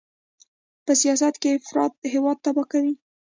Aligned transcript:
په 0.85 0.91
سیاست 1.01 1.33
کې 1.41 1.49
افراط 1.57 1.93
هېواد 2.13 2.37
تباه 2.45 2.65
کوي. 2.71 2.93